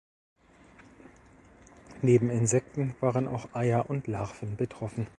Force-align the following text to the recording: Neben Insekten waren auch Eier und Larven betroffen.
Neben 2.01 2.31
Insekten 2.31 2.95
waren 3.01 3.27
auch 3.27 3.53
Eier 3.53 3.87
und 3.87 4.07
Larven 4.07 4.57
betroffen. 4.57 5.05